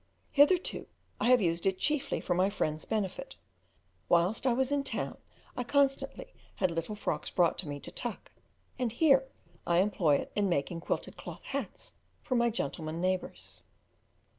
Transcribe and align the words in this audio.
Hitherto 0.31 0.87
I 1.19 1.25
have 1.29 1.41
used 1.43 1.67
it 1.67 1.77
chiefly 1.77 2.19
for 2.21 2.33
my 2.33 2.49
friends' 2.49 2.85
benefit; 2.85 3.35
whilst 4.09 4.47
I 4.47 4.53
was 4.53 4.71
in 4.71 4.83
town 4.83 5.19
I 5.55 5.63
constantly 5.63 6.33
had 6.55 6.71
little 6.71 6.95
frocks 6.95 7.29
brought 7.29 7.59
to 7.59 7.67
me 7.67 7.79
to 7.81 7.91
tuck, 7.91 8.31
and 8.79 8.91
here 8.91 9.27
I 9.67 9.77
employ 9.77 10.15
it 10.15 10.31
in 10.35 10.49
making 10.49 10.79
quilted 10.81 11.17
cloth 11.17 11.43
hats 11.43 11.93
for 12.23 12.33
my 12.33 12.49
gentlemen 12.49 12.99
neighbours. 12.99 13.63